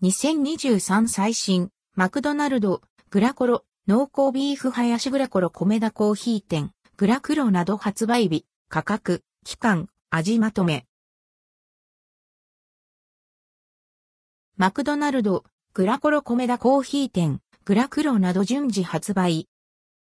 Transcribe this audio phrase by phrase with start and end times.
[0.00, 10.86] 2023最新、マクドナルド、グラコロ、濃厚ビーフハヤシグラコロ米田コーヒー店、グラクロなど発売日、価格、期間、味まとめ。
[14.56, 15.42] マクドナルド、
[15.74, 19.48] グラコロ米田コーヒー店、グラクロなど順次発売。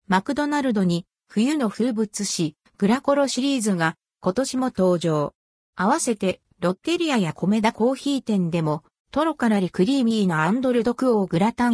[0.07, 5.33] マクドナルドに冬の風物詩、グラコロシリーズが今年も登場。
[5.75, 11.73] 合わせてロッテリアやコメダ珈琲店でもトロカラリクリーミーな&ldquo グラタン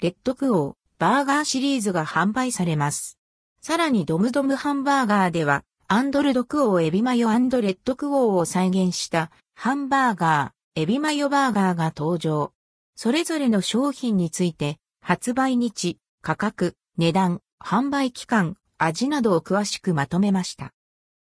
[0.00, 3.18] &rdquo バーガーシリーズが販売されます。
[3.60, 12.52] さらにドムドムハンバーガーでは&ldquo エビマヨ &rdquo を再現したハンバーガー、エビマヨバーガーが登場。
[12.94, 20.72] それぞれの商品について発売日、価格、値段、販売期間、味などを詳しくまとめました。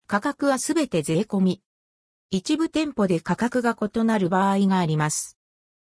[0.07, 1.61] 価格はすべて税込み。
[2.31, 5.39] 一部店舗で価格が異なる場合があります。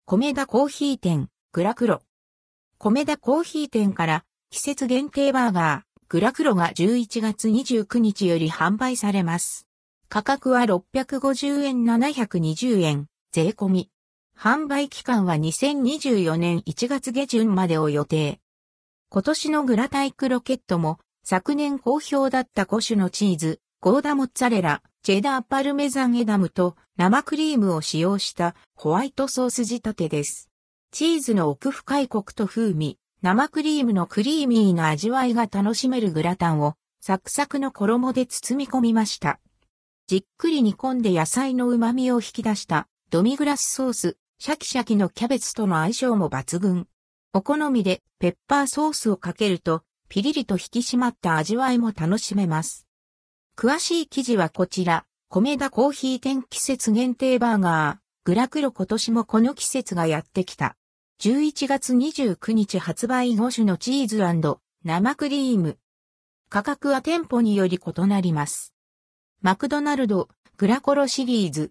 [0.07, 2.01] 米田コーヒー店、グラクロ。
[2.79, 9.69] 米田コーヒー店から季節限定バーガー、グラクロが11月29日より販売されます。
[10.09, 13.91] 価格は650円720円、税込み。
[14.35, 18.41] 販売期間は2024年1月下旬までを予定。
[19.11, 30.49] 今年のグラタイクロケットも昨年好評だった5種のチーズ、ゴーダモッツァレラ、チェダーパルメザンエダムと生クリームを使用したホワイトソース仕立てです。
[30.93, 39.41] チーズの奥深いコクと風味、生クリームのクリーミーな味わいが楽しめるグラタンをサクサクの衣で包み込みました。
[40.07, 46.87] じっくり煮込んで野菜の旨味を引き出したドミグラスソース、シャキシャキのキャベツとの相性も抜群。
[47.33, 52.87] お好みでペッパーソースをかけるとピリリと引き締まった味わいも楽しめます。
[53.63, 60.74] 詳しい記事はこちら、米田コーヒー店季節限定バーガー、グラクロ今年もこの季節がやってきた。
[61.21, 64.19] 11月29日発売5種のチーズ
[64.83, 65.78] 生クリーム。
[66.49, 68.75] 価格は店舗により異なります。
[69.43, 71.71] マクドナルド、グラコロシリーズ。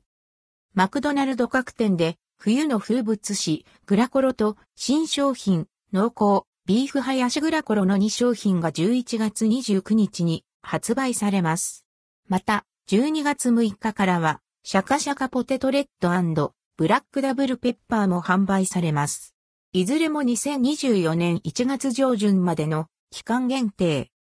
[0.74, 11.86] マクドナルド各店で冬の風物詩、グラコロと新商品、濃厚、ビーフハヤシグラコロの2商品が11月29日に発売されます。
[12.28, 19.36] また、12月6日からは、シャカシャカポテトレッドブラックダブルペッパーも販売されます。
[19.74, 24.12] いずれも2024年1月上旬までの期間限定。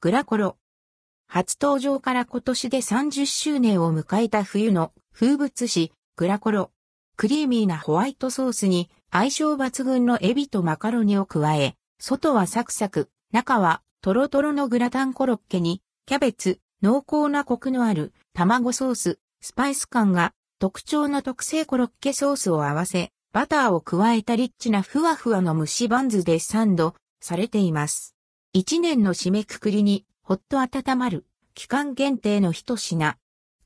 [0.00, 0.56] グラコロ。
[1.28, 6.70] 初登場から今年で30周年を迎えた冬の風物詩、グラコロ。
[7.16, 28.16] クリーミーなホワイトソースに相性抜群のエビとマカロニを加え、外はサクサク、中はトロトロのグラタンコロッケに、キャベツ、濃厚なコクのある卵ソース、スパイス感が特徴の特製コロッケソースを合わせ、バターを加えたリッチなふわふわの蒸しバンズでサンドされています。
[28.52, 31.24] 一年の締めくくりにほっと温まる
[31.54, 33.16] 期間限定の一品。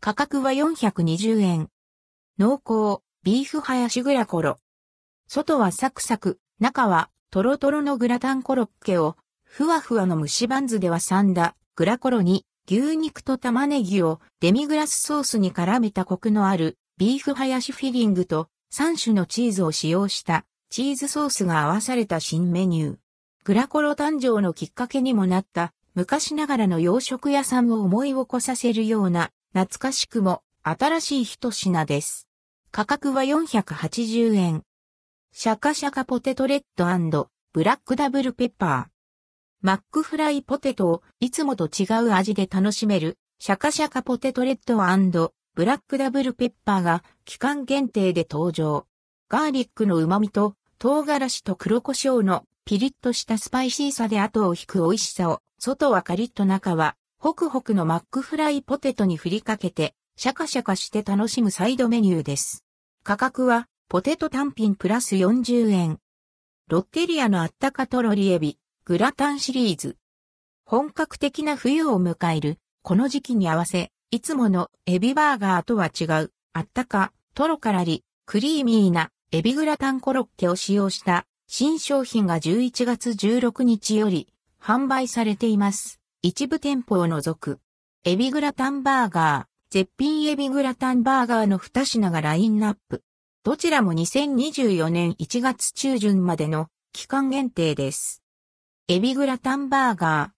[0.00, 1.70] 価格は420円。
[2.38, 4.58] 濃厚、ビーフハヤシグラコロ。
[5.28, 22.96] 外はサクサク、中はトロトロのグラタンコロッケを、ふわふわの蒸しバンズではサンダ、グラコロに、牛肉と玉ねぎをデミグラスソースに絡めたコクのあるビーフハヤシフィリングと3種のチーズを使用したチーズソースが合わされた新メニュー。
[23.44, 32.26] グラコロ誕生のきっかけにもなった昔ながらの洋食屋さんを思い起こさせるような懐かしくも新しい一品です。
[32.72, 34.62] 価格は480円。
[35.32, 36.62] シャカシャカポテトレッ
[37.10, 38.95] ドブラックダブルペッパー。
[39.62, 44.76] マックフライポテトをいつもと違う味で楽しめるシャカシャカポテトレッド
[45.54, 48.86] ブラックダブルペッパーが期間限定で登場。
[49.30, 62.62] ガーリックの旨味と唐辛子と黒胡椒のピリッとしたスパイシーさで後を引く美味しさを、外はカリッと中はホクホクのマックフライポテトに振りかけてシャカシャカして楽しむサイドメニューです。
[63.04, 65.98] 価格はポテト単品プラス40円。
[66.68, 69.96] ロッテリアのあったかとろりエビ、グラタンシリーズ。
[70.64, 84.28] 本格的な冬を迎える、この時期に合わせ、いつものエビバーガーとは違う、あったか、トロからり、クリーミーなエビグラタンコロッケを使用した新商品が11月16日より
[84.62, 85.98] 販売されています。
[86.22, 87.58] 一部店舗を除く、
[88.04, 93.02] エビグラタンバーガー、絶品エビグラタンバーガーの2品がラインナップ。
[93.42, 98.22] どちらも2024年1月中旬までの期間限定です。
[98.88, 100.30] エビグラタンバーガー。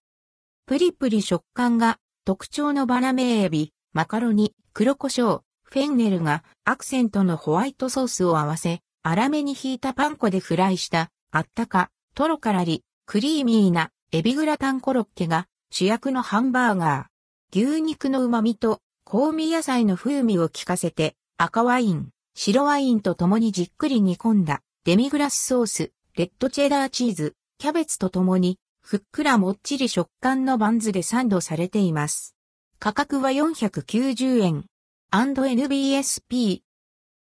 [0.65, 17.69] プリプリ食感が特徴のバラメエビ、マカロニ、黒胡椒、フェンネルがアクセントのホワイトソースを合わせ、粗めに引いたパン粉でフライしたあったか、トロからり、クリーミーなエビグラタンコロッケが主役のハンバーガー。
[17.71, 32.33] 牛肉の旨味と香味野菜の風味を効かせて赤ワイン、白ワインと共にじっくり煮込んだデミグラスソース、レッドチェダーチーズ、キャベツと共にふっくらもっちり食感のバンズでサンドされています。
[32.79, 34.65] 価格は490円。
[35.11, 36.61] &NBSP。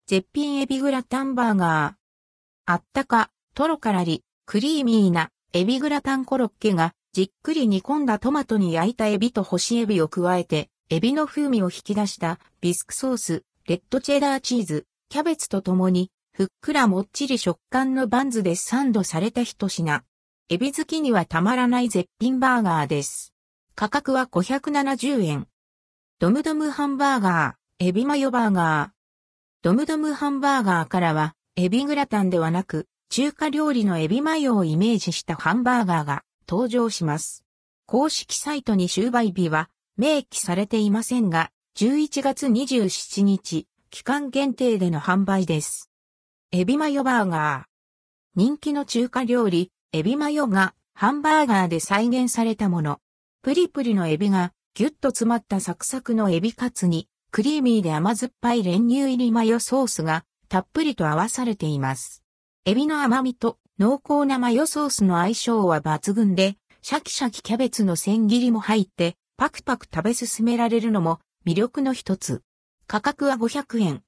[0.07, 1.93] 絶品エビグラタンバーガー。
[2.65, 20.03] あったか、トロからり、クリーミーなエビグラタンコロッケがじっくり煮込んだトマトに焼いたエビと干しエビを加えて、エビの風味を引き出したビスクソース、レッドチェダーチーズ、キャベツと共に、ふっくらもっちり食感のバンズでサンドされた一品。
[20.47, 23.33] エビ好きにはたまらない絶品バーガーです。
[23.73, 25.47] 価格は570円。
[26.19, 28.95] ドムドムハンバーガー、エビマヨバーガー。
[29.63, 37.43] ドムドムハンバーガーからは、エビグラタンではなく、中華料理のエビマヨをイメージしたハンバーガーが登場します。
[37.87, 45.89] 公式サイトに終売日は明記されていませんが、11月27日、期間限定での販売です。
[46.51, 47.65] エビマヨバーガー。
[48.35, 52.99] 人気の中華料理、エビマヨがハンバーガーで再現されたもの。
[53.41, 62.23] プリプリのエビがぎゅっと詰まったサクサクのエビカツに、クリーミーで甘酸っぱい練乳入りマヨソースがたっぷりと合わされています。
[62.65, 72.41] エビの甘みと濃厚なマヨソースの相性は抜群で、シャキシャキキャベツの千切りも入って、パクパク食べ進められるのも魅力の一つ。
[72.87, 74.03] 価格は500円。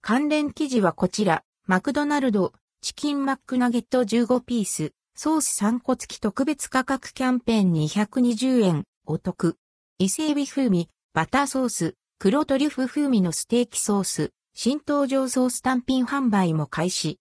[0.00, 9.56] 関連記事はこちら、マクドナルド、チキンマックナゲット15ピース、ソース3個付き特別価格キャンペーン220円、お得。
[9.98, 17.10] 伊勢海老風味、バターソース、黒トリュフ風味のステーキソース、新登場ソース単品販売も開始。